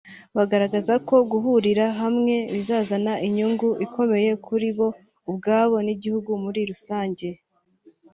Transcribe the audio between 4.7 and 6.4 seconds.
bo ubwabo n’igihugu